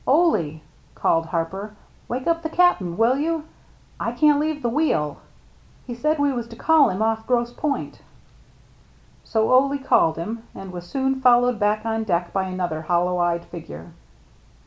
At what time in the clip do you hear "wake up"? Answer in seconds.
2.09-2.41